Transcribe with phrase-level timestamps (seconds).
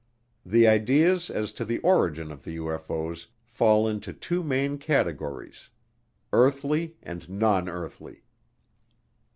[0.43, 5.69] The ideas as to the origin of the UFO's fell into two main categories,
[6.33, 8.23] earthly and non earthly.